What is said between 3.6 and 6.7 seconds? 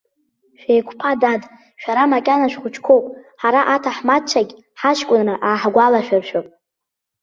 аҭаҳмадцәагь ҳаҷкәынра ааҳгәалашәыршәап.